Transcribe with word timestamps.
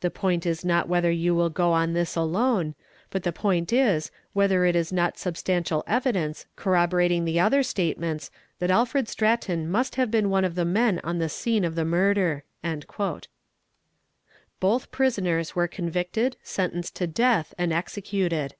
The 0.00 0.10
point 0.10 0.44
is 0.44 0.66
not 0.66 0.86
whether 0.86 1.10
you 1.10 1.34
will 1.34 1.48
go 1.48 1.72
on 1.72 1.94
this 1.94 2.14
alone, 2.14 2.74
but 3.08 3.22
the 3.22 3.32
point 3.32 3.72
is 3.72 4.10
whether 4.34 4.66
it 4.66 4.76
is 4.76 4.92
not 4.92 5.16
sub 5.16 5.32
stantial 5.36 5.82
evidence 5.86 6.44
corroborating 6.56 7.24
the 7.24 7.40
other 7.40 7.62
statements 7.62 8.30
that 8.58 8.70
Alfred 8.70 9.08
Stratton 9.08 9.66
must 9.70 9.94
have 9.94 10.10
been 10.10 10.28
one 10.28 10.44
of 10.44 10.56
the 10.56 10.66
men 10.66 11.00
on 11.02 11.20
the 11.20 11.30
scene 11.30 11.64
of 11.64 11.74
the 11.74 11.86
murder." 11.86 12.44
Both 14.60 14.90
prisoners 14.90 15.56
were 15.56 15.68
convicted, 15.68 16.36
sentenced 16.42 16.94
to 16.96 17.06
death, 17.06 17.54
and 17.56 17.72
executed. 17.72 18.56